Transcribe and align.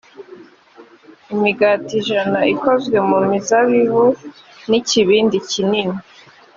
imigati 1.33 1.91
ijana 2.01 2.39
ikozwe 2.53 2.97
mu 3.09 3.17
mizabibu 3.29 4.03
n 4.69 4.71
ikibindi 4.79 5.37
kinini 5.49 5.97